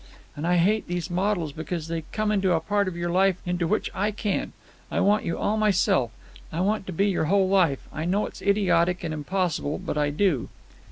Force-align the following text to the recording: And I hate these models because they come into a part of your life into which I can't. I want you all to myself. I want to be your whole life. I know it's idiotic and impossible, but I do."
And 0.35 0.47
I 0.47 0.55
hate 0.55 0.87
these 0.87 1.11
models 1.11 1.51
because 1.51 1.87
they 1.87 2.05
come 2.11 2.31
into 2.31 2.53
a 2.53 2.59
part 2.59 2.87
of 2.87 2.97
your 2.97 3.11
life 3.11 3.35
into 3.45 3.67
which 3.67 3.91
I 3.93 4.09
can't. 4.09 4.51
I 4.89 4.99
want 4.99 5.25
you 5.25 5.37
all 5.37 5.57
to 5.57 5.59
myself. 5.59 6.09
I 6.51 6.59
want 6.61 6.87
to 6.87 6.91
be 6.91 7.07
your 7.07 7.25
whole 7.25 7.47
life. 7.47 7.87
I 7.93 8.05
know 8.05 8.25
it's 8.25 8.41
idiotic 8.41 9.03
and 9.03 9.13
impossible, 9.13 9.77
but 9.77 9.99
I 9.99 10.09
do." 10.09 10.49